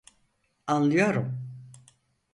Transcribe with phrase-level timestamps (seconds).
[0.67, 1.39] Anlıyorum.